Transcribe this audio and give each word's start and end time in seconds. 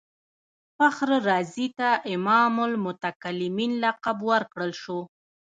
فخر 0.77 1.09
رازي 1.29 1.67
ته 1.77 1.89
امام 2.13 2.53
المتکلمین 2.67 3.71
لقب 3.83 4.17
ورکړل 4.31 4.71
شو. 4.81 4.99